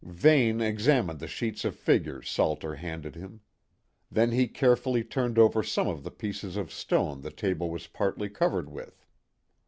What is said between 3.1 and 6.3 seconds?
him. Then he carefully turned over some of the